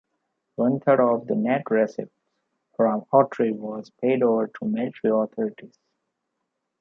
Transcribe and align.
One-third 0.55 0.99
of 0.99 1.27
the 1.27 1.35
net 1.35 1.69
receipts 1.69 2.09
from 2.75 3.03
octroi 3.13 3.53
was 3.53 3.91
paid 4.01 4.23
over 4.23 4.47
to 4.47 4.53
the 4.61 4.65
military 4.67 5.13
authorities. 5.15 5.77